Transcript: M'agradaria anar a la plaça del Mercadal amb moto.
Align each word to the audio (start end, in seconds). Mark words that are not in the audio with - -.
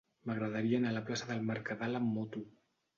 M'agradaria 0.29 0.79
anar 0.81 0.89
a 0.93 0.95
la 0.97 1.05
plaça 1.11 1.29
del 1.35 1.47
Mercadal 1.53 2.03
amb 2.05 2.15
moto. 2.19 2.47